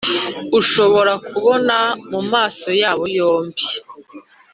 [0.59, 1.77] ushobora kubona
[2.11, 3.63] mumaso yabo yombi